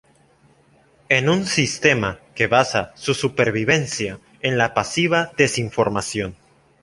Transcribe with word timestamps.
en 1.09 1.29
un 1.29 1.45
sistema 1.45 2.19
que 2.33 2.47
basa 2.47 2.91
su 2.95 3.13
supervivencia 3.13 4.17
en 4.41 4.57
la 4.57 4.73
pasiva 4.73 5.31
desinformación 5.37 6.35